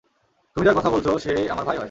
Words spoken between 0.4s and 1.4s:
তুমি যার কথা বলছো সে